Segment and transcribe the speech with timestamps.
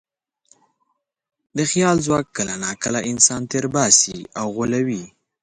[1.57, 5.03] د خیال ځواک کله ناکله انسان تېر باسي او غولوي.